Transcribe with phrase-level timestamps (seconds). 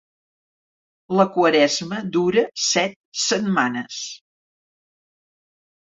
[1.19, 4.03] La Quaresma dura set setmanes.